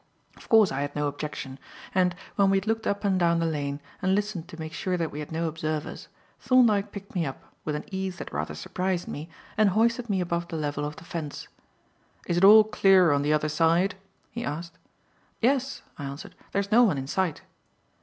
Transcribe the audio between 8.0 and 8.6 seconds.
that rather